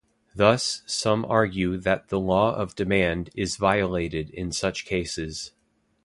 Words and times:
Thus, 0.33 0.81
some 0.87 1.25
argue 1.25 1.77
that 1.77 2.09
the 2.09 2.19
law 2.19 2.55
of 2.55 2.73
demand 2.73 3.29
is 3.35 3.55
violated 3.57 4.31
in 4.31 4.51
such 4.51 4.83
cases. 4.83 5.51